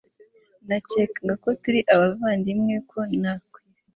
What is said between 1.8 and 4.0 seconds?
abavandimwe ko nakwizera